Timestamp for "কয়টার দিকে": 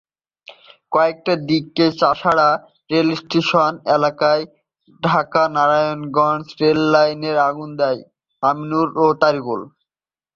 0.91-1.85